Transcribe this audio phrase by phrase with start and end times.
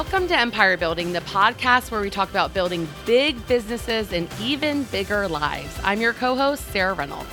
[0.00, 4.84] Welcome to Empire Building, the podcast where we talk about building big businesses and even
[4.84, 5.76] bigger lives.
[5.82, 7.28] I'm your co host, Sarah Reynolds.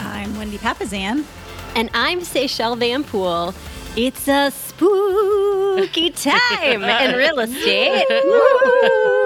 [0.00, 1.24] I'm Wendy Papasan.
[1.74, 3.54] And I'm Seychelle Van Poole.
[3.96, 8.04] It's a spooky time in real estate.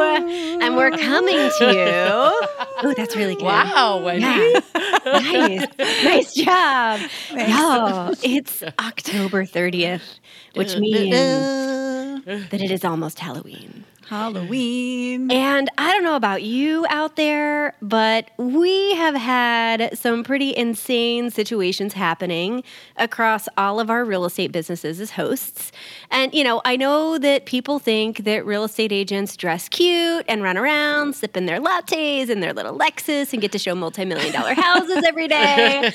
[0.00, 2.64] and we're coming to you.
[2.82, 3.44] Oh, that's really good.
[3.44, 4.24] Wow, Wendy.
[4.26, 4.60] Yeah.
[5.04, 5.66] nice.
[6.04, 7.00] Nice job.
[7.30, 10.18] Yo, it's October 30th,
[10.54, 10.80] which uh, uh, uh.
[10.80, 13.84] means that it is almost Halloween.
[14.08, 15.30] Halloween.
[15.30, 21.30] And I don't know about you out there, but we have had some pretty insane
[21.30, 22.62] situations happening
[22.96, 25.72] across all of our real estate businesses as hosts.
[26.10, 30.42] And, you know, I know that people think that real estate agents dress cute and
[30.42, 34.32] run around sipping their lattes and their little Lexus and get to show multi million
[34.32, 35.92] dollar houses every day.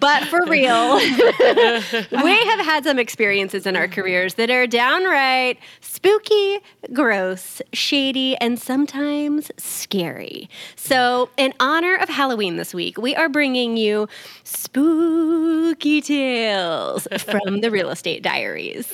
[0.00, 6.58] but for real, we have had some experiences in our careers that are downright spooky,
[6.92, 10.48] gross, shady, and sometimes scary.
[10.76, 14.08] So, in honor of Halloween this week, we are bringing you
[14.44, 18.92] spooky tales from the Real Estate Diaries.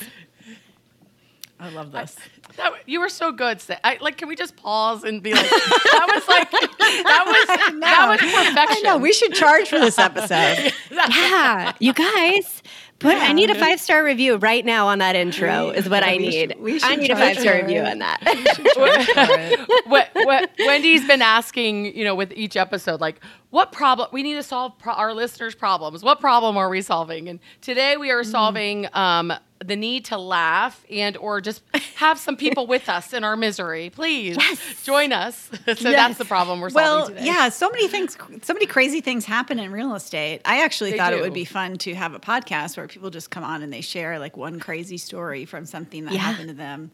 [1.60, 2.16] I love this.
[2.56, 3.62] That, you were so good.
[3.84, 8.06] I, like, can we just pause and be like, that was like, that was, that
[8.08, 8.78] was perfection.
[8.78, 8.98] I know.
[8.98, 10.72] We should charge for this episode.
[10.90, 12.62] Yeah, you guys.
[13.02, 15.70] But I need a five star review right now on that intro.
[15.70, 16.50] Is what I we need.
[16.52, 18.20] should- we I need a five star review on that.
[19.86, 24.34] what, what, Wendy's been asking, you know, with each episode, like, what problem we need
[24.34, 26.02] to solve pro- our listeners' problems.
[26.02, 27.28] What problem are we solving?
[27.28, 28.14] And today we Mm.
[28.20, 31.62] are solving um, the need to laugh and or just
[31.96, 33.90] have some people with us in our misery.
[33.90, 34.36] Please
[34.84, 35.50] join us.
[35.76, 37.24] so that's the problem we're solving Well, today.
[37.24, 40.40] yeah, so many things, so many crazy things happen in real estate.
[40.44, 43.30] I actually They thought it would be fun to have a podcast where people just
[43.30, 46.20] come on and they share like one crazy story from something that Yeah.
[46.20, 46.90] happened to them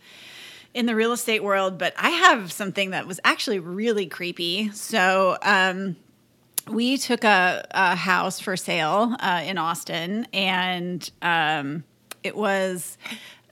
[0.75, 1.79] in the real estate world.
[1.79, 4.71] But I have something that was actually really creepy.
[4.73, 5.97] So, um,
[6.71, 11.83] we took a, a house for sale uh, in Austin, and um,
[12.29, 12.99] it was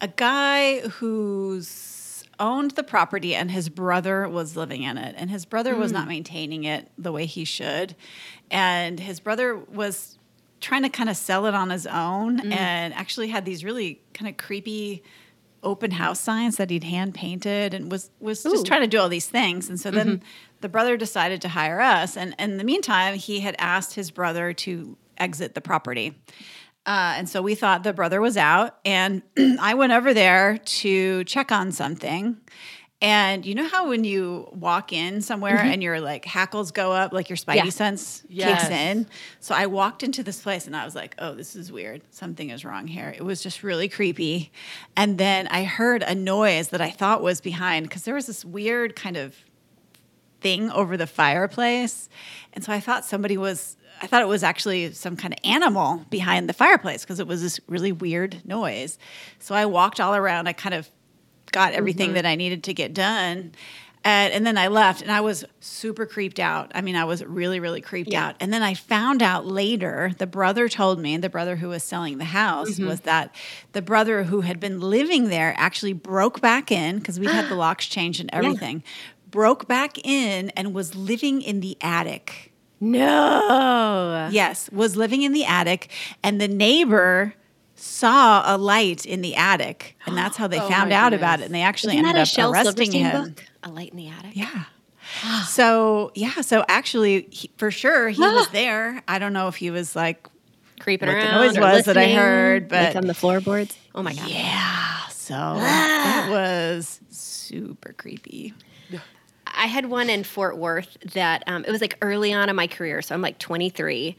[0.00, 5.46] a guy who's owned the property, and his brother was living in it, and his
[5.46, 5.96] brother was hmm.
[5.96, 7.96] not maintaining it the way he should,
[8.50, 10.18] and his brother was
[10.60, 12.52] trying to kind of sell it on his own, hmm.
[12.52, 15.02] and actually had these really kind of creepy
[15.62, 19.08] open house signs that he'd hand painted and was was just trying to do all
[19.08, 19.68] these things.
[19.68, 20.26] And so then mm-hmm.
[20.60, 22.16] the brother decided to hire us.
[22.16, 26.14] And, and in the meantime he had asked his brother to exit the property
[26.86, 29.22] uh, and so we thought the brother was out and
[29.60, 32.36] i went over there to check on something
[33.02, 37.12] and you know how when you walk in somewhere and your like hackles go up
[37.12, 37.68] like your spidey Yeah.
[37.68, 38.62] sense Yes.
[38.62, 39.06] kicks in
[39.40, 42.00] so I walked into this place and I was like, oh, this is weird.
[42.10, 43.14] Something is wrong here.
[43.16, 44.50] It was just really creepy.
[44.96, 48.44] And then I heard a noise that I thought was behind because there was this
[48.44, 49.36] weird kind of
[50.40, 52.08] thing over the fireplace.
[52.54, 56.04] And so I thought somebody was, I thought it was actually some kind of animal
[56.10, 58.98] behind the fireplace because it was this really weird noise.
[59.38, 60.48] So I walked all around.
[60.48, 60.90] I kind of
[61.52, 62.14] got everything mm-hmm.
[62.14, 63.52] that I needed to get done.
[64.04, 66.70] And, and then I left and I was super creeped out.
[66.76, 68.28] I mean, I was really, really creeped Yeah.
[68.28, 68.36] out.
[68.38, 72.18] And then I found out later, the brother told me, the brother who was selling
[72.18, 72.86] the house, mm-hmm.
[72.86, 73.34] was that
[73.72, 77.54] the brother who had been living there actually broke back in because we had the
[77.56, 78.84] locks changed and everything,
[79.28, 82.52] broke back in and was living in the attic.
[82.80, 84.28] No.
[84.32, 85.90] Yes, was living in the attic,
[86.22, 87.34] and the neighbor
[87.74, 91.20] saw a light in the attic, and that's how they Oh found out goodness.
[91.20, 91.44] about it.
[91.46, 93.24] And they actually Isn't ended up Shel arresting Silverstein him.
[93.34, 93.44] book?
[93.64, 94.30] A light in the attic.
[94.34, 94.64] Yeah.
[95.46, 99.02] So yeah, so actually, he, for sure, he was there.
[99.06, 100.26] I don't know if he was like,
[100.80, 101.34] Creeping What the around.
[101.34, 103.76] noise or was that I listening, heard, like on the floorboards.
[103.94, 104.28] Oh my god.
[104.28, 105.06] yeah.
[105.08, 108.52] So that was super creepy.
[109.56, 112.66] I had one in Fort Worth that um, it was like early on in my
[112.66, 114.16] career, so I'm like 23,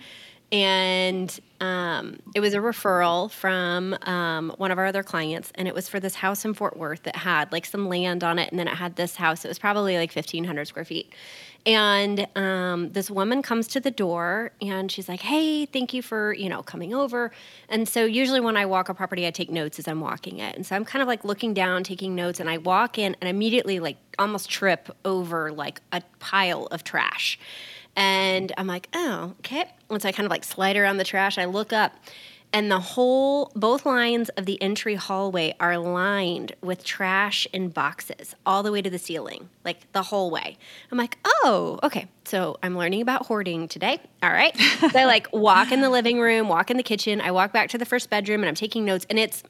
[0.51, 5.75] and um, it was a referral from um, one of our other clients, and it
[5.75, 8.59] was for this house in Fort Worth that had like some land on it, and
[8.59, 9.45] then it had this house.
[9.45, 11.13] It was probably like 1,500 square feet,
[11.67, 16.33] and um, this woman comes to the door, and she's like, "Hey, thank you for
[16.33, 17.31] you know coming over."
[17.67, 20.55] And so usually when I walk a property, I take notes as I'm walking it,
[20.55, 23.29] and so I'm kind of like looking down, taking notes, and I walk in, and
[23.29, 27.37] immediately like almost trip over like a pile of trash.
[27.97, 29.65] And I'm like, oh, okay.
[29.89, 31.37] And so I kind of like slide around the trash.
[31.37, 31.95] I look up,
[32.53, 38.35] and the whole, both lines of the entry hallway are lined with trash and boxes
[38.45, 40.57] all the way to the ceiling, like the whole way.
[40.91, 42.07] I'm like, oh, okay.
[42.23, 43.99] So I'm learning about hoarding today.
[44.23, 44.55] All right.
[44.57, 47.19] so I like walk in the living room, walk in the kitchen.
[47.19, 49.43] I walk back to the first bedroom, and I'm taking notes, and it's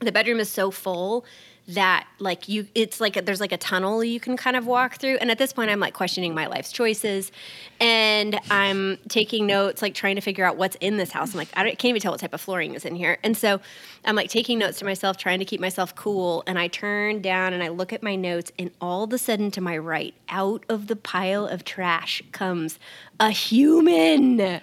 [0.00, 1.24] the bedroom is so full
[1.68, 4.96] that like you it's like a, there's like a tunnel you can kind of walk
[4.96, 5.16] through.
[5.16, 7.30] And at this point i'm like questioning my life's choices.
[7.78, 11.32] And i'm taking notes like trying to figure out what's in this house.
[11.32, 13.18] I'm like i don't, can't even tell what type of flooring is in here.
[13.22, 13.60] And so
[14.06, 16.42] i'm like taking notes to myself trying to keep myself cool.
[16.46, 19.50] And i turn down and i look at my notes and all of a sudden
[19.50, 22.78] to my right out of the pile of trash comes
[23.20, 24.40] a human.
[24.40, 24.62] And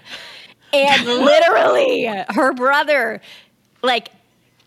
[1.06, 3.22] literally her brother
[3.84, 4.10] like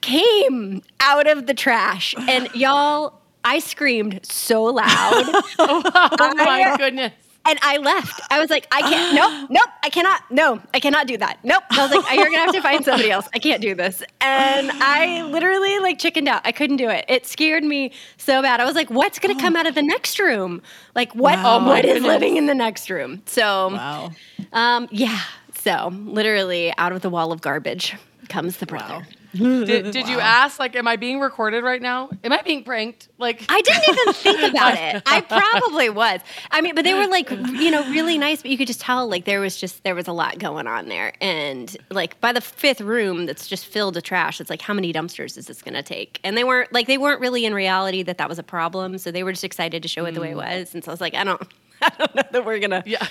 [0.01, 2.15] came out of the trash.
[2.29, 3.15] And y'all
[3.45, 4.85] i screamed so loud.
[5.61, 7.13] Oh my goodness.
[7.47, 8.21] and i left.
[8.31, 11.39] I was like i can't nope nope i cannot no i cannot do that.
[11.45, 11.63] Nope.
[11.71, 13.29] I was like you're gonna have to find somebody else.
[13.33, 14.03] I can't do this.
[14.21, 16.43] And i literally like chickened out.
[16.45, 17.05] I couldn't do it.
[17.09, 18.61] It scared me so bad.
[18.61, 20.61] I was like what's gonna come out of the next room?
[20.95, 21.65] Like what Wow.
[21.67, 23.23] what is living in the next room?
[23.27, 24.11] So Wow.
[24.53, 25.21] um yeah.
[25.55, 27.95] So literally out of the wall of garbage
[28.29, 32.11] comes the brother Did, did you ask, like, am I being recorded right now?
[32.25, 33.09] Am I being pranked?
[33.19, 35.03] Like, I didn't even think about it.
[35.07, 36.21] I probably was.
[36.51, 39.09] I mean, but they were like, you know, really nice, but you could just tell
[39.09, 41.13] like there was just there was a lot going on there.
[41.21, 44.93] And like by the fifth room that's just filled with trash, it's like how many
[44.93, 46.21] dumpsters is this going to take?
[46.25, 49.11] And they weren't like they weren't really in reality that that was a problem, so
[49.11, 50.59] they were just excited to show it the way it mm.
[50.59, 50.75] was.
[50.75, 51.43] And so I was like, I don't
[51.83, 53.07] I don't know that we're going to yeah.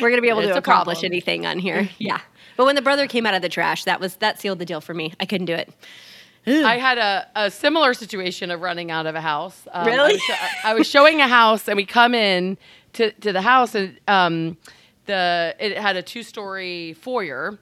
[0.00, 1.12] we're going to be able It's to accomplish problem.
[1.12, 1.82] anything on here.
[1.82, 1.94] Mm-hmm.
[1.98, 2.20] Yeah.
[2.60, 4.82] But when the brother came out of the trash, that was that sealed the deal
[4.82, 5.14] for me.
[5.18, 5.72] I couldn't do it.
[6.46, 9.66] I had a, a similar situation of running out of a house.
[9.72, 10.12] Um, I Really?
[10.12, 10.34] was, sho-
[10.64, 12.58] I was showing a house, and we come in
[12.92, 14.58] to, to the house, and um,
[15.06, 17.58] the it had a two story foyer.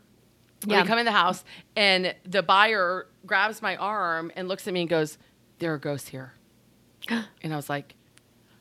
[0.67, 0.83] Yeah.
[0.83, 1.45] We come in the house,
[1.77, 5.17] and the buyer grabs my arm and looks at me and goes,
[5.61, 6.33] "There are ghosts here,"
[7.09, 7.95] and I was like,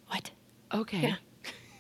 [0.10, 0.30] What?
[0.72, 1.16] okay.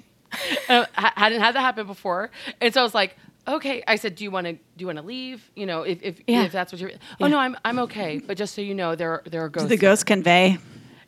[0.68, 3.15] uh, ha- hadn't had that happen before, and so I was like,
[3.47, 3.83] okay.
[3.88, 5.49] I said, do you want to do you want to leave?
[5.55, 6.44] You know, if if, Yeah.
[6.44, 6.91] if that's what you're.
[7.21, 8.19] Oh no, I'm I'm okay.
[8.19, 9.69] But just so you know, there are, there are ghosts.
[9.69, 10.57] The ghost convey.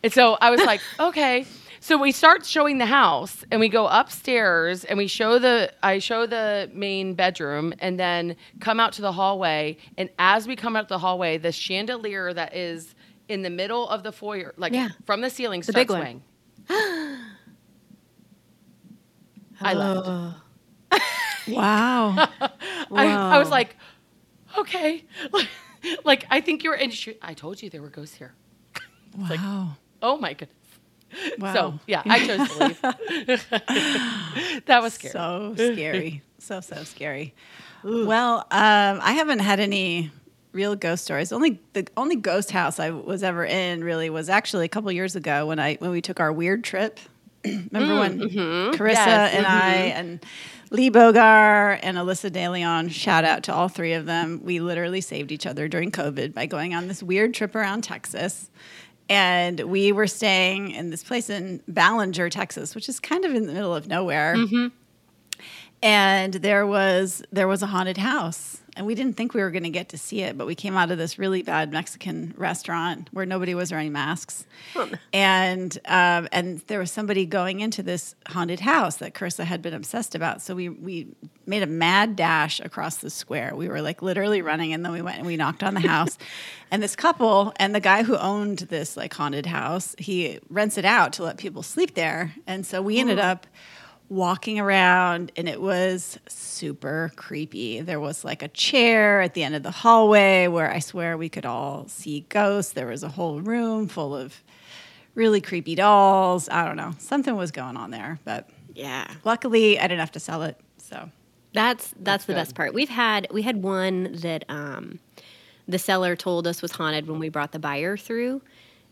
[0.04, 1.46] And so I was like, okay.
[1.82, 6.00] So we start showing the house and we go upstairs and we show the I
[6.00, 10.76] show the main bedroom and then come out to the hallway and as we come
[10.76, 12.96] out the hallway the chandelier that is
[13.30, 14.90] in the middle of the foyer like Yeah.
[15.06, 16.22] from the ceiling The starts big swaying.
[19.62, 20.02] I left.
[20.06, 20.36] Oh.
[21.56, 22.16] Wow.
[22.92, 23.76] I, I was like,
[24.58, 25.06] okay.
[26.04, 28.34] like I think you're and she, I told you there were ghosts here.
[29.18, 29.78] wow.
[30.02, 30.56] Oh my goodness.
[31.40, 31.54] Wow.
[31.54, 32.82] So yeah, I chose to leave.
[34.66, 35.12] that was scary.
[35.12, 36.22] So scary.
[36.38, 37.34] so so scary.
[37.84, 40.12] Well, um, I haven't had any
[40.52, 41.32] real ghost stories.
[41.32, 45.16] Only the only ghost house I was ever in really was actually a couple years
[45.16, 47.00] ago when I when we took our weird trip.
[47.72, 48.82] Remember when mm, mm-hmm.
[48.82, 50.00] Carissa Yes, and I mm-hmm.
[50.00, 50.26] and
[50.72, 54.42] Lee Bogar and Alyssa De Leon, shout out to all three of them.
[54.44, 58.50] We literally saved each other during COVID by going on this weird trip around Texas.
[59.10, 63.48] And we were staying in this place in Ballinger, Texas, which is kind of in
[63.48, 64.68] the middle of nowhere mm-hmm.
[65.82, 69.64] And there was there was a haunted house and we didn't think we were going
[69.64, 73.10] to get to see it but we came out of this really bad mexican restaurant
[73.12, 74.46] where nobody was wearing masks.
[75.14, 79.74] And um, and there was somebody going into this haunted house that carissa had been
[79.74, 80.42] obsessed about.
[80.42, 81.08] So we we
[81.46, 83.56] made a mad dash across the square.
[83.56, 86.18] We were like literally running and then we went and we knocked on the house.
[86.72, 90.86] And this couple and the guy who owned this like haunted house he rents it
[90.86, 92.36] out to let people sleep there.
[92.46, 93.48] And so we ended up
[94.10, 97.80] walking around and it was super creepy.
[97.82, 101.30] There was like a chair at the end of the hallway where I swear we
[101.30, 102.74] could all see ghosts.
[102.74, 104.42] There was a whole room full of
[105.16, 106.50] really creepy dolls.
[106.50, 106.94] I don't know.
[106.98, 109.06] Something was going on there, but Yeah.
[109.24, 110.60] luckily I didn't have to sell it.
[110.78, 111.10] So,
[111.54, 112.40] That's that's, the good.
[112.40, 112.74] best part.
[112.74, 115.00] We've had we had one that um,
[115.68, 118.42] the seller told us was haunted when we brought the buyer through,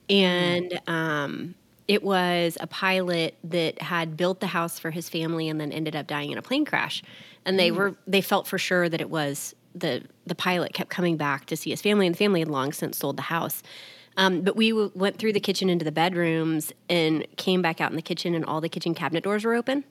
[0.10, 1.56] and um,
[1.88, 5.96] it was a pilot that had built the house for his family and then ended
[5.96, 7.02] up dying in a plane crash,
[7.46, 11.18] and they were they felt for sure that it was the the pilot kept coming
[11.18, 13.62] back to see his family, and the family had long since sold the house.
[14.18, 17.92] Um, but we w- went through the kitchen into the bedrooms and came back out
[17.92, 19.84] in the kitchen, and all the kitchen cabinet doors were open.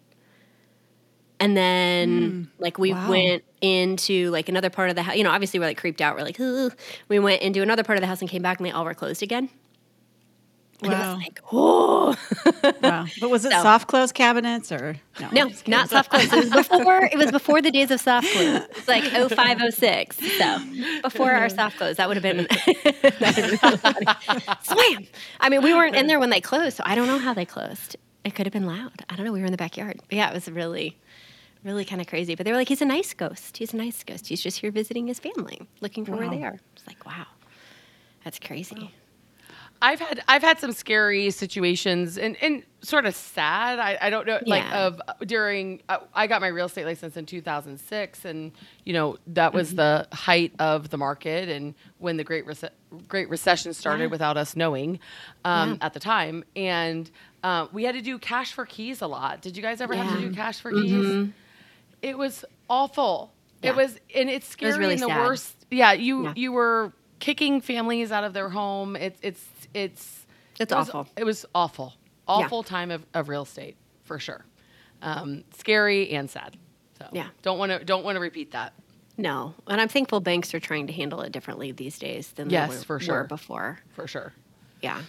[1.38, 3.10] And then, like, we Wow.
[3.10, 5.16] went into like another part of the house.
[5.16, 6.16] You know, obviously, we're like creeped out.
[6.16, 6.74] We're like, Ugh.
[7.08, 8.94] we went into another part of the house and came back, and they all were
[8.94, 9.50] closed again.
[10.82, 11.14] And Wow.
[11.14, 12.16] was like, oh
[12.82, 13.06] wow.
[13.20, 15.28] But was it So- soft close cabinets or no?
[15.32, 16.30] no, not soft close.
[16.32, 17.04] It was before.
[17.04, 18.62] It was before the days of soft close.
[18.76, 20.18] It's like 0506.
[20.38, 20.58] So
[21.02, 24.06] before our soft close, that would have been that would've been funny.
[24.62, 25.06] slam.
[25.40, 27.44] I mean, we weren't in there when they closed, so I don't know how they
[27.46, 27.96] closed.
[28.24, 29.04] It could have been loud.
[29.08, 29.32] I don't know.
[29.32, 29.98] We were in the backyard.
[30.08, 30.98] But yeah, it was really,
[31.64, 32.34] really kind of crazy.
[32.34, 33.56] But they were like, he's a nice ghost.
[33.56, 34.26] He's a nice ghost.
[34.26, 36.58] He's just here visiting his family, looking for where they are.
[36.74, 37.26] It's like, wow,
[38.24, 38.92] that's crazy.
[39.82, 43.78] I've had I've had some scary situations and, and sort of sad.
[43.78, 47.26] I, I don't know like of during uh, I got my real estate license in
[47.26, 48.52] 2006 and
[48.84, 52.70] you know that was the height of the market and when the great Rece-
[53.08, 54.10] great recession started Yeah.
[54.10, 54.98] without us knowing
[55.44, 55.86] um, Yeah.
[55.86, 57.10] at the time and
[57.44, 59.40] uh, we had to do cash for keys a lot.
[59.42, 61.28] Did you guys ever have to do cash for keys?
[62.02, 63.32] It was awful.
[63.62, 63.70] Yeah.
[63.70, 65.20] It was and it's scary really in the sad.
[65.26, 65.66] worst.
[65.70, 66.32] Yeah, you Yeah.
[66.36, 68.94] you were kicking families out of their home.
[68.96, 69.40] It's it's
[69.74, 70.26] it's
[70.58, 71.08] It's it was- awful.
[71.16, 71.94] It was awful.
[72.28, 74.44] Awful time of, of real estate for sure.
[75.02, 76.56] Um, scary and sad.
[76.98, 77.28] So Yeah.
[77.42, 78.72] don't want to don't want to repeat that.
[79.18, 82.70] No, and I'm thankful banks are trying to handle it differently these days than Yes,
[82.70, 83.14] they were, for sure.
[83.22, 83.78] were before.
[83.94, 84.32] For sure.
[84.82, 85.00] Yeah.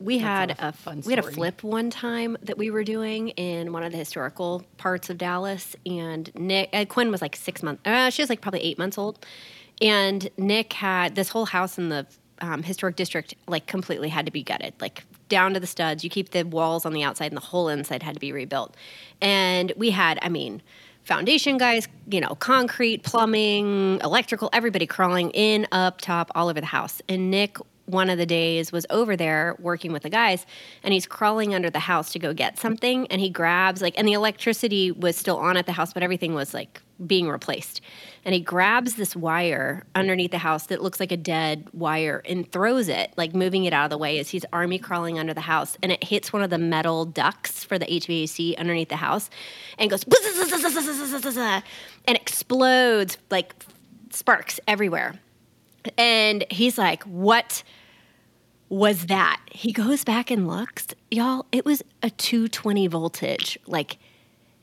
[0.00, 3.30] We had a a, fun we had a flip one time that we were doing
[3.30, 7.62] in one of the historical parts of Dallas, and Nick uh, Quinn was like six
[7.64, 7.82] months.
[7.84, 9.26] Uh, she was like probably eight months old,
[9.82, 12.06] and Nick had this whole house in the
[12.40, 16.04] um, historic district like completely had to be gutted, like down to the studs.
[16.04, 18.76] You keep the walls on the outside, and the whole inside had to be rebuilt.
[19.20, 20.62] And we had, I mean.
[21.04, 26.66] Foundation guys, you know, concrete, plumbing, electrical, everybody crawling in, up, top, all over the
[26.66, 27.00] house.
[27.08, 27.56] And Nick
[27.88, 30.44] one of the days was over there working with the guys
[30.82, 34.06] and he's crawling under the house to go get something and he grabs like and
[34.06, 37.80] the electricity was still on at the house but everything was like being replaced
[38.24, 42.50] and he grabs this wire underneath the house that looks like a dead wire and
[42.50, 45.40] throws it like moving it out of the way as he's army crawling under the
[45.40, 49.30] house and it hits one of the metal ducts for the HVAC underneath the house
[49.78, 50.04] and goes
[52.06, 53.54] and explodes like
[54.10, 55.20] sparks everywhere
[55.96, 57.62] and he's like, What
[58.68, 59.40] was that?
[59.50, 60.88] He goes back and looks.
[61.10, 63.58] Y'all, it was a 220 voltage.
[63.66, 63.98] Like,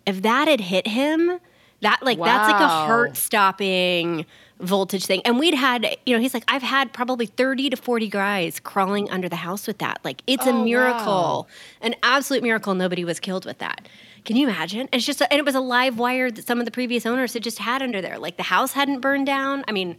[0.06, 1.40] if that had hit him,
[1.82, 4.26] that like that's like a heart stopping
[4.60, 5.22] voltage thing.
[5.26, 9.10] And we'd had, you know, he's like, I've had probably 30 to 40 guys crawling
[9.10, 10.00] under the house with that.
[10.06, 11.48] Like, it's a Oh, miracle, wow.
[11.82, 12.74] an absolute miracle.
[12.74, 13.88] Nobody was killed with that.
[14.24, 14.82] Can you imagine?
[14.82, 17.34] And it's just, and it was a live wire that some of the previous owners
[17.34, 18.18] had just had under there.
[18.18, 19.66] Like the house hadn't burned down.
[19.68, 19.98] I mean,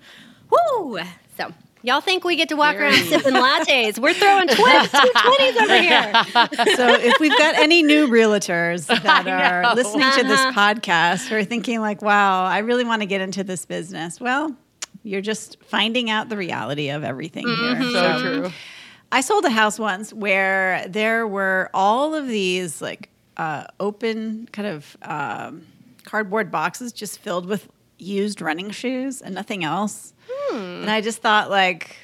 [0.50, 1.00] whoo!
[1.36, 1.52] So
[1.86, 3.98] y'all think we get to walk around sipping lattes?
[3.98, 6.12] We're throwing twins, two twenties over here.
[6.76, 9.72] So if we've got any new realtors that I are know.
[9.74, 10.74] listening to this Uh-huh.
[10.74, 14.20] podcast who are thinking like, wow, I really want to get into this business.
[14.20, 14.54] Well,
[15.04, 17.82] you're just finding out the reality of everything here.
[17.92, 18.52] So true.
[19.12, 24.66] I sold a house once where there were all of these like uh, open kind
[24.66, 25.64] of um,
[26.04, 30.12] cardboard boxes just filled with used running shoes and nothing else.
[30.56, 31.96] And I just thought like,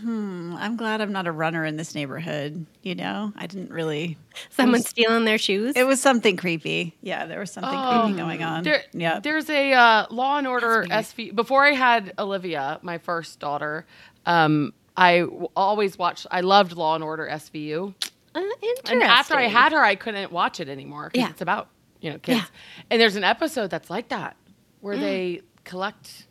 [0.00, 2.66] hmm, I'm glad I'm not a runner in this neighborhood.
[2.82, 4.16] You know, I didn't really.
[4.50, 5.74] Someone stealing their shoes.
[5.76, 6.94] It was something creepy.
[7.02, 8.64] Yeah, there was something creepy going on.
[8.64, 9.20] There, yeah.
[9.20, 11.34] There's a uh, Law and Order That's SV.
[11.34, 13.86] Before I had Olivia, my first daughter,
[14.26, 16.26] um, I w- always watched.
[16.30, 17.94] I loved Law and Order SVU.
[18.34, 18.42] Uh,
[18.90, 21.30] And after I had her, I couldn't watch it anymore because Yeah.
[21.30, 21.68] it's about
[22.00, 22.40] you know kids.
[22.40, 22.44] Yeah.
[22.90, 24.36] And there's an episode that's like that
[24.80, 26.26] where they collect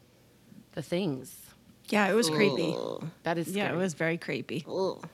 [0.74, 1.36] the things.
[1.90, 2.76] Yeah, it was creepy.
[2.78, 3.04] Ugh.
[3.24, 4.66] That is Yeah, it was very creepy.
[4.68, 5.06] Ugh.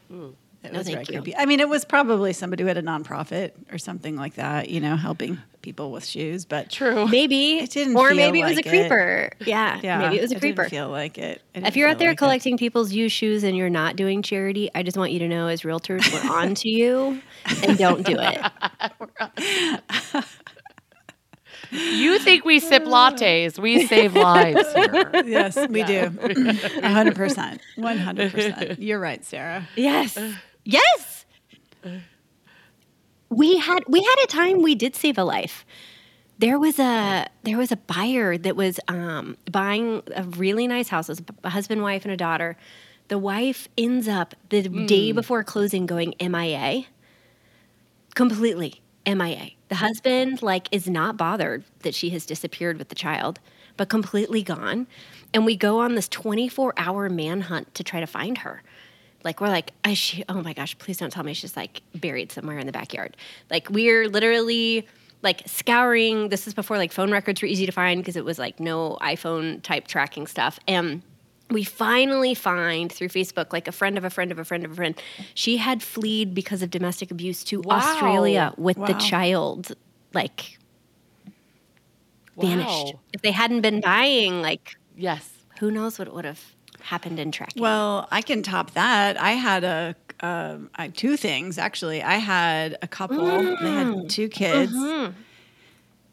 [0.65, 1.05] It No, was very you.
[1.05, 1.35] creepy.
[1.35, 4.79] I mean, it was probably somebody who had a nonprofit or something like that, you
[4.79, 6.45] know, helping people with shoes.
[6.45, 7.05] But true.
[7.09, 8.71] Maybe, It didn't or feel maybe it was like a it.
[8.87, 9.29] creeper.
[9.45, 10.69] Yeah, yeah, maybe it was a didn't creeper.
[10.69, 11.41] feel like it.
[11.53, 12.17] It If you're out there like it.
[12.19, 15.47] collecting people's used shoes and you're not doing charity, I just want you to know,
[15.47, 17.21] as realtors, we're on to you,
[17.61, 18.41] and don't do it.
[21.73, 23.57] You think we sip lattes?
[23.57, 25.11] We save lives here.
[25.25, 26.09] yes, we do.
[26.81, 28.79] Hundred percent, one hundred percent.
[28.79, 29.67] You're right, Sarah.
[29.75, 30.17] Yes.
[30.63, 31.25] Yes.
[33.29, 35.65] We had we had a time we did save a life.
[36.37, 41.09] There was a there was a buyer that was um, buying a really nice house.
[41.09, 42.55] It was a husband, wife, and a daughter.
[43.07, 46.85] The wife ends up the day before closing going MIA.
[48.15, 49.51] Completely MIA.
[49.69, 53.39] The husband like is not bothered that she has disappeared with the child,
[53.77, 54.87] but completely gone.
[55.33, 58.61] And we go on this 24 hour manhunt to try to find her.
[59.23, 60.23] Like we're like, is she?
[60.27, 60.77] Oh my gosh!
[60.77, 63.15] Please don't tell me she's like buried somewhere in the backyard.
[63.49, 64.87] Like we're literally
[65.21, 66.29] like scouring.
[66.29, 68.97] This is before like phone records were easy to find because it was like no
[69.01, 70.59] iPhone type tracking stuff.
[70.67, 71.01] And
[71.53, 74.71] we finally find through Facebook like a friend of a friend of a friend of
[74.71, 75.01] a friend.
[75.33, 77.77] She had fled because of domestic abuse to Wow.
[77.77, 79.73] Australia with the child.
[80.13, 80.57] Like
[82.39, 82.95] vanished.
[83.13, 85.29] If they hadn't been buying, like Yes.
[85.59, 86.41] who knows what would have
[86.81, 87.61] happened in tracking.
[87.61, 89.19] Well, I can top that.
[89.19, 92.01] I had a um, I, two things actually.
[92.01, 93.25] I had a couple.
[93.61, 94.71] They had two kids,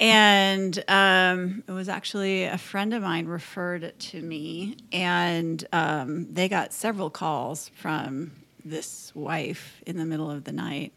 [0.00, 6.32] and um, it was actually a friend of mine referred it to me, and um,
[6.32, 8.32] they got several calls from
[8.64, 10.92] this wife in the middle of the night,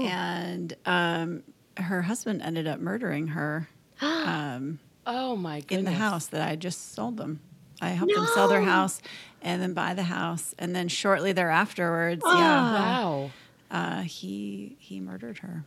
[0.00, 1.42] and um,
[1.78, 3.68] her husband ended up murdering her
[4.02, 5.78] um, Oh my goodness.
[5.78, 7.40] in the house that I just sold them.
[7.80, 9.00] I helped them sell their house
[9.42, 12.36] and then buy the house, and then shortly thereafterwards, Oh.
[12.36, 13.30] yeah, Wow.
[13.70, 15.64] uh, he he murdered her.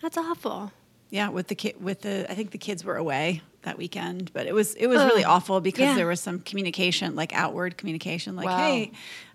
[0.00, 0.72] That's awful.
[1.12, 4.46] Yeah, with the kid, with the I think the kids were away that weekend, but
[4.46, 5.94] it was it was really awful because Yeah.
[5.94, 8.56] there was some communication, like outward communication, like Wow.
[8.56, 8.92] hey,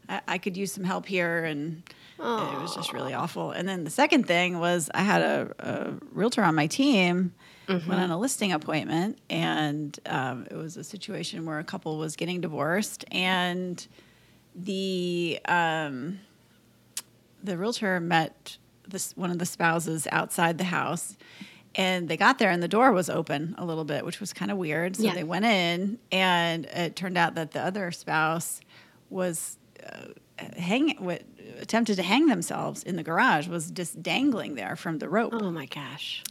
[0.09, 1.83] I, I could use some help here, and
[2.19, 3.51] it was just really awful.
[3.51, 7.33] And then the second thing was I had a, a realtor on my team.
[7.67, 12.15] Went on a listing appointment, and um, it was a situation where a couple was
[12.15, 13.85] getting divorced, and
[14.55, 16.21] the um,
[17.43, 18.57] the realtor met
[18.87, 21.17] this one of the spouses outside the house
[21.77, 24.51] and they got there and the door was open a little bit which was kind
[24.51, 25.13] of weird so Yeah.
[25.13, 28.59] they went in and it turned out that the other spouse
[29.09, 30.07] was uh,
[30.57, 30.97] hang
[31.61, 35.51] attempted to hang themselves in the garage was just dangling there from the rope Oh
[35.51, 36.23] my gosh.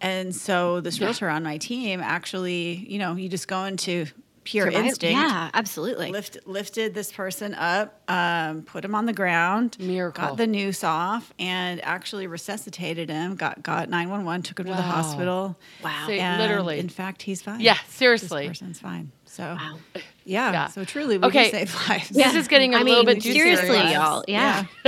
[0.00, 4.06] and so this realtor on my team actually you know you just go into
[4.50, 6.10] pure Survive- instinct Yeah, absolutely.
[6.10, 10.28] lift, lifted this person up, um, put him on the ground, Miracle.
[10.28, 13.34] got the noose off, and actually resuscitated him.
[13.36, 15.56] Got got nine one one, took him to the hospital.
[15.84, 16.04] Wow.
[16.06, 16.78] See, And literally.
[16.78, 17.60] in fact, he's fine.
[17.60, 18.48] Yeah, seriously, this seriously.
[18.48, 19.12] person's fine.
[19.26, 19.76] So Wow.
[20.24, 20.68] yeah, Yeah.
[20.68, 21.44] so truly, we Okay.
[21.44, 22.08] do save lives.
[22.08, 23.92] This is getting a I little mean, bit seriously, guys.
[23.92, 24.24] y'all.
[24.26, 24.64] Yeah.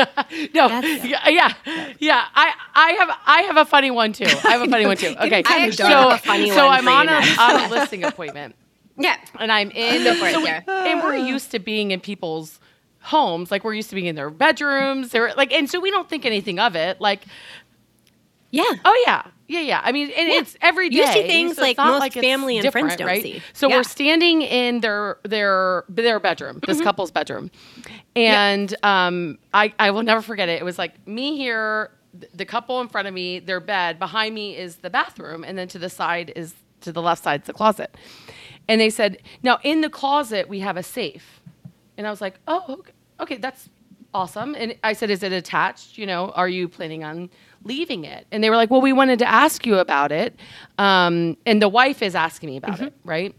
[0.55, 1.53] no, That's- yeah, yeah,
[1.99, 2.25] yeah.
[2.35, 4.25] I, I have, I have a funny one too.
[4.25, 5.15] I have a funny one too.
[5.21, 8.55] Okay, I actually so, a funny so one I'm on a, on a listing appointment,
[9.01, 9.17] Yeah.
[9.39, 10.07] and I'm in.
[10.07, 12.61] It, so we- and we're used to being in people's
[13.03, 15.11] homes, like we're used to being in their bedrooms.
[15.11, 17.01] They're like, and so we don't think anything of it.
[17.01, 17.25] Like,
[18.51, 18.65] Yeah.
[18.85, 19.81] oh yeah, yeah, yeah.
[19.83, 20.39] I mean, and Yeah.
[20.41, 20.97] it's every day.
[20.99, 23.23] You see things so like most it's family and friends don't right?
[23.23, 23.43] see.
[23.53, 23.77] So Yeah.
[23.77, 26.85] we're standing in their their their bedroom, this Mm-hmm.
[26.85, 27.51] couple's bedroom,
[28.17, 30.61] and um, I I will never forget it.
[30.61, 31.93] It was like me here,
[32.35, 33.99] the couple in front of me, their bed.
[33.99, 37.47] Behind me is the bathroom, and then to the side is to the left side's
[37.47, 37.95] the closet.
[38.71, 41.43] And they said, now in the closet we have a safe,
[41.97, 43.69] and I was like, oh, okay, okay that's
[44.15, 44.55] awesome.
[44.55, 45.99] And I said, is it attached?
[45.99, 47.31] You know, are you planning on
[47.65, 48.27] leaving it?
[48.31, 50.39] And they were like, well, we wanted to ask you about it.
[50.79, 53.35] Um, and the wife is asking me about it, right?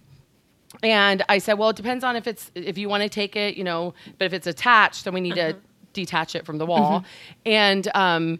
[0.84, 3.56] And I said, well, it depends on if it's if you want to take it,
[3.56, 5.56] you know, but if it's attached, then we need to
[5.94, 7.04] detach it from the wall.
[7.46, 8.39] And um,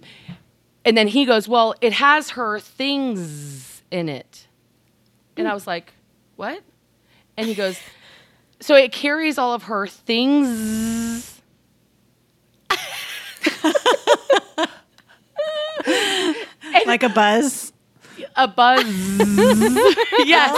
[0.86, 4.48] and then he goes, well, it has her things in it.
[5.38, 5.94] And I was like,
[6.36, 6.64] what?
[7.38, 7.80] And he goes,
[8.60, 11.42] so it carries all of her things.
[16.86, 17.74] like a buzz.
[18.36, 18.84] A buzz.
[20.26, 20.52] yes.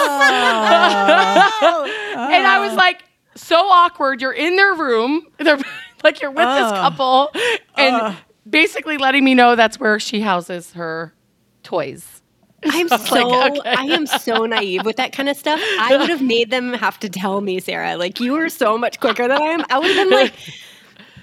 [1.61, 1.85] Oh.
[2.17, 3.03] and I was like,
[3.35, 4.21] so awkward.
[4.21, 5.27] You're in their room.
[5.37, 5.59] They're
[6.03, 6.71] like you're with this oh.
[6.71, 7.31] couple
[7.77, 8.15] and Ugh.
[8.49, 11.13] basically letting me know that's where she houses her
[11.61, 12.22] toys.
[12.65, 13.69] I'm I was so like, okay.
[13.69, 15.59] I am so naive with that kind of stuff.
[15.79, 17.97] I would have made them have to tell me, Sarah.
[17.97, 19.65] Like you were so much quicker than I am.
[19.69, 20.33] I would have been like,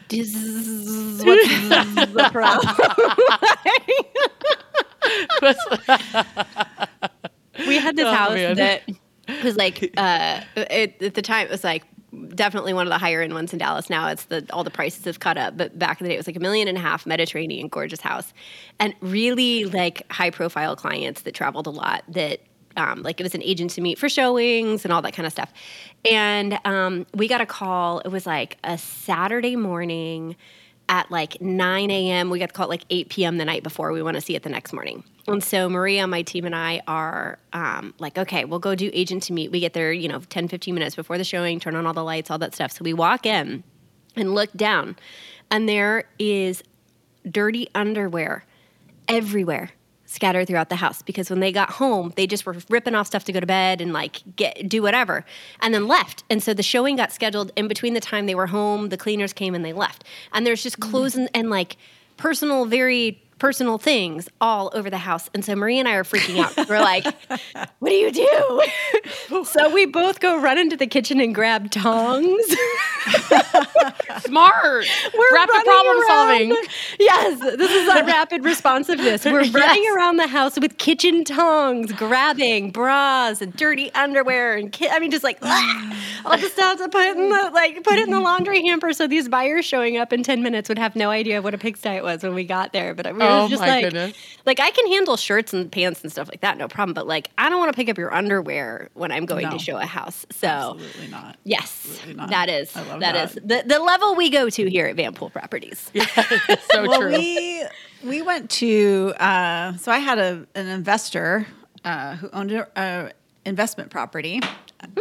[0.09, 1.49] "This is what's
[2.13, 2.77] the problem?"
[7.67, 8.57] we had this Oh, house man.
[8.57, 8.83] that
[9.43, 11.85] was like uh, it, at the time it was like
[12.41, 13.91] definitely one of the higher end ones in Dallas.
[13.91, 16.19] Now it's the all the prices have caught up, but back in the day it
[16.19, 18.33] was like a million and a half Mediterranean gorgeous house,
[18.79, 22.03] and really like high profile clients that traveled a lot.
[22.09, 22.41] That
[22.79, 25.33] um, like it was an agent to meet for showings and all that kind of
[25.33, 25.53] stuff.
[26.11, 27.99] And um, we got a call.
[27.99, 30.35] It was like a Saturday morning
[30.91, 32.31] at like 9 a.m.
[32.31, 33.39] We got the call at like 8 p.m.
[33.39, 33.93] the night before.
[33.93, 35.05] We want to see it the next morning.
[35.29, 39.23] And so Maria, my team, and I are um, like, okay, we'll go do agent
[39.25, 39.53] to meet.
[39.53, 42.03] We get there, you know, 10, 15 minutes before the showing, turn on all the
[42.03, 42.73] lights, all that stuff.
[42.73, 43.63] So we walk in
[44.17, 44.97] and look down,
[45.51, 46.65] and there is
[47.31, 48.45] dirty underwear
[49.07, 49.71] everywhere
[50.11, 53.23] scattered throughout the house because when they got home they just were ripping off stuff
[53.25, 55.25] to go to bed and like get do whatever
[55.61, 56.25] and then left.
[56.29, 59.33] And so the showing got scheduled in between the time they were home the cleaners
[59.33, 60.03] came and they left.
[60.33, 60.91] And there's just mm.
[60.91, 61.77] clothes and, and like
[62.17, 66.39] personal very personal things all over the house and so marie and i are freaking
[66.39, 67.05] out we're like
[67.81, 72.45] what do you do so we both go run into the kitchen and grab tongs
[74.21, 74.85] Smart.
[75.17, 76.57] We're Rapid problem around- solving.
[76.99, 79.25] Yes, this is that rapid responsiveness.
[79.25, 79.97] We're running Yes.
[79.97, 85.11] around the house with kitchen tongs, grabbing bras and dirty underwear and ki- I mean,
[85.11, 88.21] just like ah, all the stuff to put in the like put it in the
[88.21, 91.55] laundry hamper so these buyers showing up in ten minutes would have no idea what
[91.55, 92.95] a pigsty it was when we got there.
[92.95, 94.17] But we were Oh, just my like, goodness.
[94.47, 96.95] like I can handle shirts and pants and stuff like that, no problem.
[96.95, 99.53] But like, I don't want to pick up your underwear when I'm going No.
[99.53, 100.27] to show a house.
[100.31, 101.37] So Absolutely not.
[101.45, 102.31] yes, Absolutely not.
[102.31, 103.29] that is I love That that.
[103.31, 105.91] is the, the level we go to here at Van Poole Properties.
[106.73, 107.13] so well, true.
[107.13, 107.65] we
[108.05, 111.47] we went to uh, so I had a an investor
[111.85, 113.13] uh, who owned a, a
[113.47, 114.41] investment property,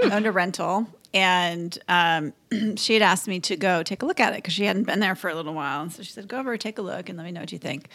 [0.01, 2.33] owned a rental, and um,
[2.75, 4.99] she had asked me to go take a look at it because she hadn't been
[4.99, 7.17] there for a little while, and so she said, "Go over, take a look, and
[7.17, 7.89] let me know what you think."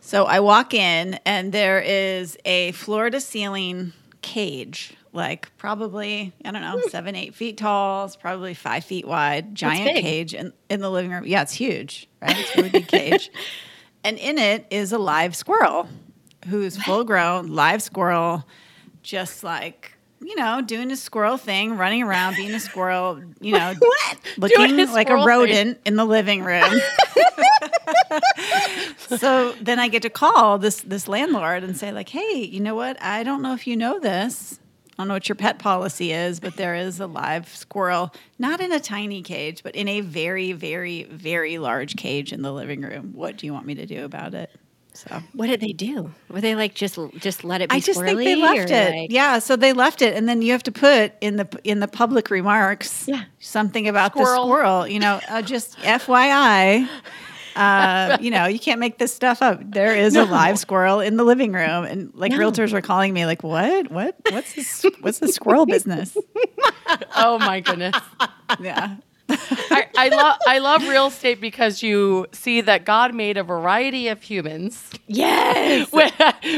[0.00, 4.94] So I walk in, and there is a floor to ceiling cage.
[5.12, 8.04] Like probably I don't know seven eight feet tall.
[8.04, 9.54] It's probably five feet wide.
[9.54, 11.24] Giant cage in, in the living room.
[11.26, 12.08] Yeah, it's huge.
[12.22, 13.30] Right, it's a really big cage.
[14.02, 15.88] And in it is a live squirrel
[16.48, 18.46] who's full grown, live squirrel,
[19.02, 23.74] just like, you know, doing his squirrel thing, running around, being a squirrel, you know,
[24.36, 26.80] looking like a rodent in the living room.
[29.08, 32.74] so then I get to call this this landlord and say, like, hey, you know
[32.74, 33.00] what?
[33.02, 34.60] I don't know if you know this.
[34.92, 38.60] I don't know what your pet policy is, but there is a live squirrel, not
[38.60, 42.82] in a tiny cage, but in a very, very, very large cage in the living
[42.82, 43.12] room.
[43.14, 44.50] What do you want me to do about it?
[44.92, 46.12] So What did they do?
[46.28, 48.90] Were they like just just let it be I just think they left it.
[48.94, 51.80] like- yeah, so they left it, and then you have to put in the in
[51.80, 53.22] the public remarks, Yeah.
[53.38, 54.46] something about Squirrel.
[54.46, 54.88] the squirrel.
[54.88, 56.88] You know, uh, just FYI.
[57.56, 59.58] Uh, you know, you can't make this stuff up.
[59.62, 62.38] There is a live squirrel in the living room, and like No.
[62.38, 63.90] realtors are calling me, like, "What?
[63.90, 64.16] What?
[64.30, 64.84] What's this?
[65.00, 66.16] What's the squirrel business?"
[67.16, 67.96] oh my goodness.
[68.60, 68.96] Yeah,
[69.70, 74.08] I, I love I love real estate because you see that God made a variety
[74.08, 75.90] of humans Yes.
[75.92, 76.12] with,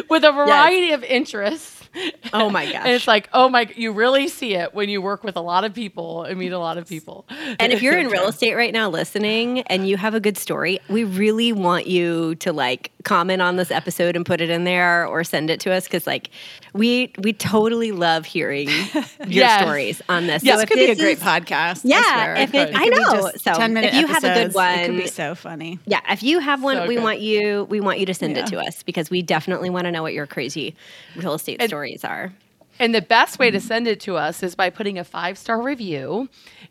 [0.08, 1.81] with a variety of interests.
[2.34, 2.76] Oh my gosh.
[2.76, 5.64] And it's like, oh my, you really see it when you work with a lot
[5.64, 7.26] of people and meet a lot of people.
[7.60, 10.78] And if you're in real estate right now listening and you have a good story,
[10.88, 15.06] we really want you to like comment on this episode and put it in there
[15.06, 16.30] or send it to us because like
[16.72, 19.60] we we totally love hearing your Yes.
[19.62, 20.42] stories on this.
[20.42, 21.82] this if could be a great is- podcast.
[21.84, 22.34] Yeah, I swear.
[22.36, 23.30] if it- It I know.
[23.36, 25.80] So, 10 minute if you have a good one, it could be so funny.
[25.84, 27.04] Yeah, if you have one, So we good.
[27.04, 29.90] want you we want you to send it to us because we definitely want to
[29.92, 30.74] know what your crazy
[31.16, 32.32] real estate And- stories are.
[32.78, 35.60] And the best way to send it to us is by putting a five star
[35.60, 36.28] review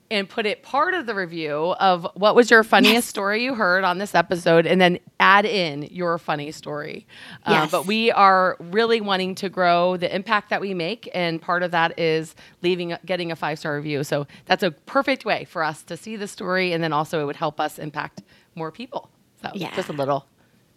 [0.10, 3.84] and put it part of the review of what was your funniest story you heard
[3.84, 7.06] on this episode, and then add in your funny story.
[7.46, 7.72] Uh, Yes.
[7.72, 11.70] but we are really wanting to grow the impact that we make, and part of
[11.72, 14.04] that is leaving, getting a five star review.
[14.04, 17.26] So that's a perfect way for us to see the story, and then also it
[17.26, 18.24] would help us impact
[18.56, 19.10] more people.
[19.42, 19.74] So Yeah.
[19.76, 20.26] just a little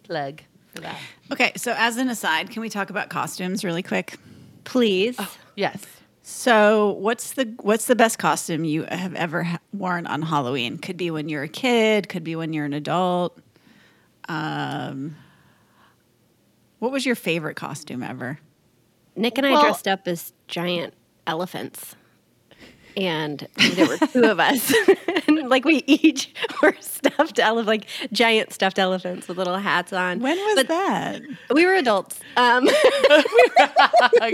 [0.03, 0.41] plug
[0.75, 0.97] for that.
[1.31, 4.17] Okay, so as an aside, can we talk about costumes really quick?
[4.63, 5.17] Please.
[5.55, 5.83] Yes.
[6.21, 10.77] So, what's the what's the best costume you have ever ha- worn on Halloween?
[10.79, 13.37] Could be when you're a kid, could be when you're an adult.
[14.27, 15.15] Um,
[16.79, 18.39] what was your favorite costume ever?
[19.15, 20.93] Nick and I Well- dressed up as giant
[21.27, 21.95] elephants.
[22.97, 24.73] And there were two of us.
[25.49, 30.19] like we each were stuffed elephants, like giant stuffed elephants with little hats on.
[30.19, 31.21] When was But that?
[31.53, 32.19] We were adults.
[32.37, 34.33] Um, I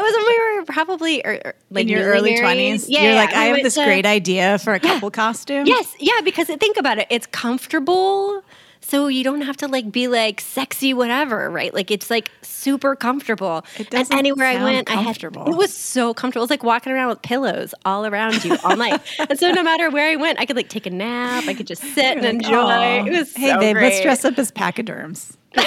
[0.00, 2.88] was when we were probably er, er, like In your early twenties?
[2.88, 5.66] Yeah, you're yeah, like, we I have this to- great idea for a couple costume.
[5.66, 8.42] Yes, yeah, because think about it, it's comfortable.
[8.88, 11.74] So you don't have to like be like sexy whatever, right?
[11.74, 13.66] Like it's like super comfortable.
[13.78, 16.40] It doesn't anywhere I sound went, I had it was so comfortable.
[16.40, 18.98] It was like walking around with pillows all around you all night.
[19.28, 21.66] and so no matter where I went, I could like take a nap, I could
[21.66, 23.12] just sit and You're like, enjoy.
[23.12, 25.36] "Aw, It was hey so babe, let's dress up as pachyderms.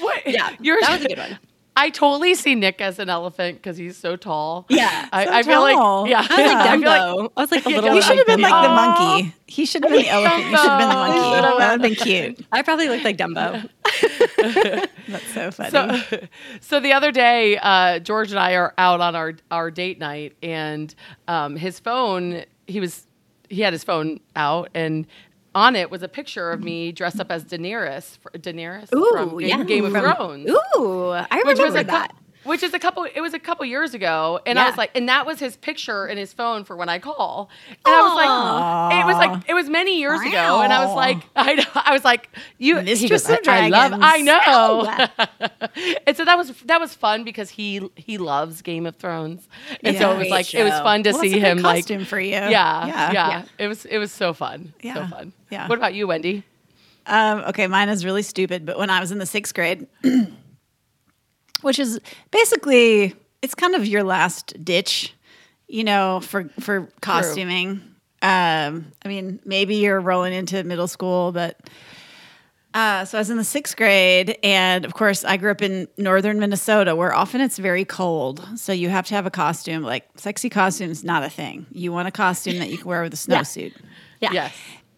[0.00, 0.26] What?
[0.26, 1.38] Yeah, You're, that was a good one.
[1.74, 4.66] I totally see Nick as an elephant because he's so tall.
[4.68, 6.02] Yeah, I, so I feel tall.
[6.02, 6.26] like yeah.
[6.28, 7.30] I was like I feel Dumbo.
[7.36, 7.90] I was like Yeah, little.
[7.90, 7.94] Dumbo.
[7.96, 9.34] You should have been like the monkey.
[9.46, 10.44] He should have been the elephant.
[10.50, 11.20] You should have been the monkey.
[11.20, 12.46] That would have been cute.
[12.52, 13.68] I probably looked like Dumbo.
[15.08, 15.70] That's so funny.
[15.70, 16.18] So,
[16.60, 20.34] so the other day, uh, George and I are out on our our date night,
[20.42, 20.94] and
[21.28, 22.44] um, his phone.
[22.66, 23.06] He was
[23.48, 25.06] he had his phone out, and
[25.54, 28.18] on it was a picture of me dressed up as Daenerys.
[28.36, 29.64] Daenerys Ooh, from Game, yeah.
[29.64, 30.50] Game of Thrones.
[30.50, 32.14] Ooh, I which was remember that.
[32.44, 33.04] Which is a couple.
[33.04, 36.06] It was a couple years ago, and I was like, and that was his picture
[36.06, 37.48] in his phone for when I call.
[37.84, 40.94] And I was like, it was like it was many years ago, and I was
[40.96, 42.28] like, I, I was like,
[42.58, 45.18] you, Mistress goes, of I, love, I know.
[46.06, 49.48] and so that was that was fun because he he loves Game of Thrones,
[49.82, 51.62] and so it was like it was fun to Well, see it's a good him
[51.62, 52.06] like.
[52.06, 52.30] for you.
[52.32, 52.86] Yeah, Yeah.
[52.86, 53.44] yeah, Yeah.
[53.58, 55.08] It was it was so fun, so Yeah.
[55.08, 55.32] fun.
[55.50, 55.68] Yeah.
[55.68, 56.44] What about you, Wendy?
[57.06, 59.86] Um, okay, mine is really stupid, but when I was in the sixth grade,
[61.62, 65.14] which is basically it's kind of your last ditch,
[65.68, 67.80] you know, for for costuming.
[68.22, 71.58] Um, I mean, maybe you're rolling into middle school, but
[72.74, 75.88] Uh, so I was in the sixth grade, and of course, I grew up in
[75.98, 78.42] northern Minnesota, where often it's very cold.
[78.56, 79.82] So you have to have a costume.
[79.82, 81.66] Like sexy costumes, not a thing.
[81.70, 83.74] You want a costume that you can wear with a snowsuit.
[84.20, 84.32] Yeah.
[84.32, 84.54] Yes.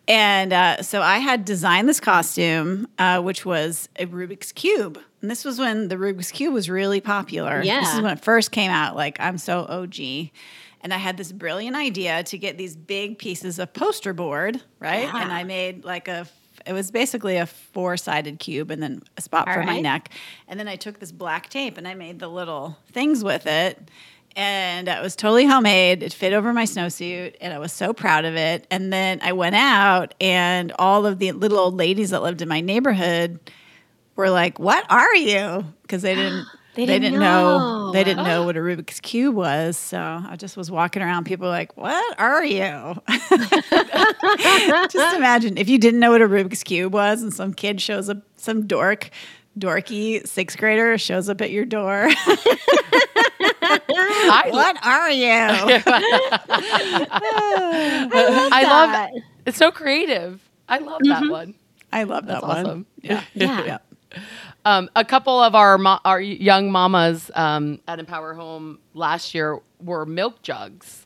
[0.06, 4.98] And uh, so I had designed this costume, uh, which was a Rubik's Cube.
[5.22, 7.62] And this was when the Rubik's Cube was really popular.
[7.62, 7.80] Yeah.
[7.80, 8.96] This is when it first came out.
[8.96, 9.98] Like, I'm so OG.
[10.82, 15.04] And I had this brilliant idea to get these big pieces of poster board, right?
[15.04, 15.22] Yeah.
[15.22, 16.26] And I made like a,
[16.66, 20.10] it was basically a four sided cube and then a spot All for my neck.
[20.46, 23.90] And then I took this black tape and I made the little things with it.
[24.36, 26.02] And it was totally homemade.
[26.02, 28.66] It fit over my snowsuit, and I was so proud of it.
[28.70, 32.48] And then I went out, and all of the little old ladies that lived in
[32.48, 33.38] my neighborhood
[34.16, 36.46] were like, "What are you?" Because they didn't.
[36.74, 37.58] They They, didn't know.
[37.58, 37.92] know.
[37.92, 38.46] They didn't know oh.
[38.46, 39.78] what a Rubik's cube was.
[39.78, 41.22] So I just was walking around.
[41.22, 43.00] People were like, "What are you?"
[44.90, 48.08] just imagine if you didn't know what a Rubik's cube was, and some kid shows
[48.08, 49.10] up, some dork,
[49.58, 52.08] dorky sixth grader shows up at your door.
[53.66, 55.26] I, what are you?
[58.52, 59.10] I love that.
[59.46, 60.40] It's so creative.
[60.68, 61.54] I love that one.
[61.92, 62.66] I love that That's one.
[62.66, 62.86] awesome.
[63.02, 63.22] Yeah.
[63.34, 63.78] Yeah.
[64.66, 69.60] Um, a couple of our mo- our young mamas um, at Empower Home last year
[69.82, 71.03] were milk jugs.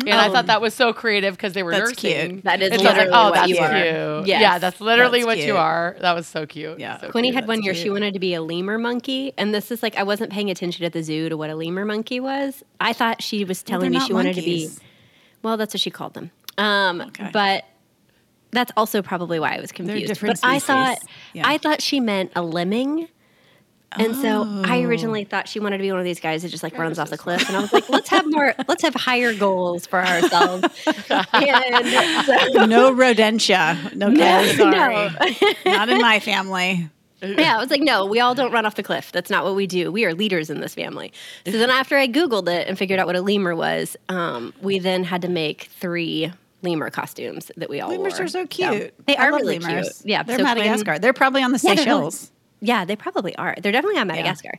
[0.00, 0.32] And I Oh.
[0.32, 2.30] thought that was so creative because they were That's nursing.
[2.30, 2.44] cute.
[2.44, 3.66] That is And so I was like, literally oh, what that's you cute.
[3.66, 4.22] are.
[4.26, 4.40] Yes.
[4.40, 5.96] Yeah, that's literally That's what you are.
[6.00, 6.78] That was so cute.
[6.80, 6.98] Yeah.
[6.98, 7.34] So Quinny cute.
[7.36, 9.96] had one That's year she wanted to be a lemur monkey, and this is like
[9.96, 12.62] I wasn't paying attention at the zoo to what a lemur monkey was.
[12.80, 14.68] I thought she was telling me she not wanted to be.
[15.42, 16.30] Well, that's what she called them.
[16.58, 17.30] Um, Okay.
[17.32, 17.64] But
[18.50, 20.06] that's also probably why I was confused.
[20.06, 20.98] different but I thought
[21.32, 21.42] Yeah.
[21.48, 23.08] I thought she meant a lemming.
[23.98, 24.86] And so I Oh.
[24.86, 27.10] originally thought she wanted to be one of these guys that just like runs off
[27.10, 27.46] the cliff.
[27.48, 30.64] And I was like, let's have more, let's have higher goals for ourselves.
[30.86, 31.22] and so,
[32.66, 33.94] No rodentia.
[33.94, 34.70] No, No, sorry.
[35.64, 35.72] no.
[35.72, 36.88] Not in my family.
[37.22, 39.12] yeah, I was like, no, we all don't run off the cliff.
[39.12, 39.92] That's not what we do.
[39.92, 41.12] We are leaders in this family.
[41.46, 44.78] So then after I Googled it and figured out what a lemur was, um, we
[44.80, 48.22] then had to make three lemur costumes that we all Lemurs wore.
[48.24, 48.92] are so cute.
[49.06, 49.98] They I are love really lemurs.
[50.02, 50.10] cute.
[50.10, 50.98] Yeah, they're so when- Madagascar.
[50.98, 52.30] they're probably on the Yeah, Seychelles.
[52.64, 53.54] Yeah, they probably are.
[53.60, 54.52] They're definitely on Madagascar.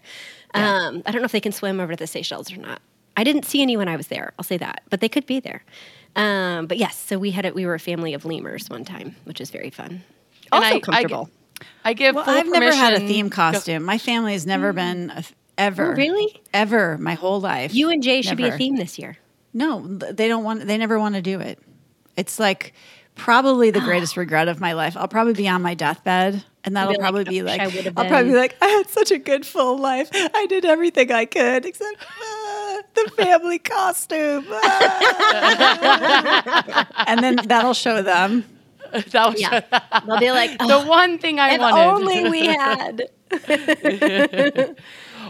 [0.54, 2.82] Um, I don't know if they can swim over to the Seychelles or not.
[3.18, 4.34] I didn't see any when I was there.
[4.38, 5.64] I'll say that, but they could be there.
[6.16, 7.56] Um, but yes, so we had it.
[7.56, 10.04] We were a family of lemurs one time, which is very fun.
[10.52, 11.30] And Also I- I comfortable.
[11.86, 13.84] I give Well, full I've never had a theme costume.
[13.84, 15.24] My family has never been a,
[15.58, 15.94] ever.
[15.94, 16.42] Oh, really?
[16.54, 17.74] Ever my whole life.
[17.74, 19.18] you and Jay should be a theme this year.
[19.54, 20.68] No, they don't want.
[20.68, 21.60] They never want to do it.
[22.18, 22.74] It's like
[23.16, 24.98] probably the greatest regret of my life.
[24.98, 27.66] I'll probably be on my deathbed, and that'll be like, probably "I be like, I
[27.98, 30.10] I'll probably be like, I had such a good full life.
[30.14, 34.46] I did everything I could except uh, the family costume.
[34.50, 35.46] Ah.
[37.08, 38.46] and then that'll show them.
[39.10, 39.62] That was Yeah,
[40.06, 41.80] they'll be like, the one thing I if wanted.
[41.80, 43.10] If only we had.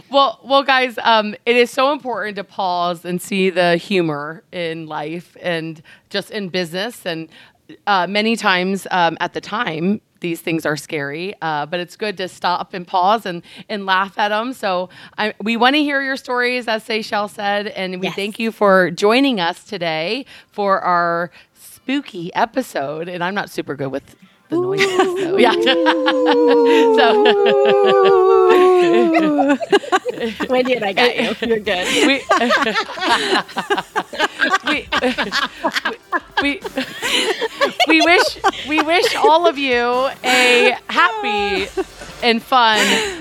[0.10, 4.86] Well, well, guys, um, it is so important to pause and see the humor in
[4.86, 7.06] life and just in business.
[7.06, 7.30] And
[7.88, 12.18] uh, many times um, at the time, these things are scary, uh, but it's good
[12.18, 14.54] to stop and pause and, and laugh at them.
[14.54, 18.16] So I, we want to hear your stories, as Seychelles said, and we Yes.
[18.16, 23.08] thank you for joining us today for our spooky episode.
[23.10, 24.16] And I'm not super good with
[24.54, 25.54] the noises, so yeah.
[26.98, 27.24] so.
[30.50, 31.36] Wendy and I got you.
[31.48, 31.88] You're good.
[34.66, 34.88] we,
[36.42, 36.62] we, we,
[37.88, 41.68] we wish we wish all of you a happy
[42.22, 42.80] and fun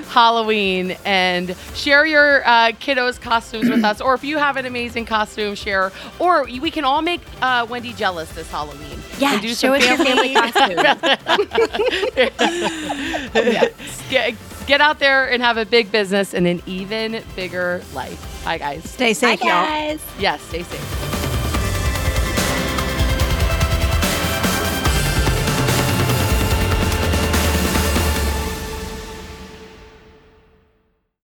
[0.09, 5.05] Halloween and share your uh, kiddos costumes with us or if you have an amazing
[5.07, 9.49] costume share or we can all make uh, Wendy jealous this Halloween Yeah, and do
[9.49, 10.77] show some us your family costume.
[14.11, 14.35] get,
[14.67, 18.43] get out there and have a big business and an even bigger life.
[18.45, 18.89] Hi guys.
[18.91, 19.49] Stay Hi, safe, y'all.
[19.49, 20.01] guys.
[20.19, 21.22] Yes, stay safe.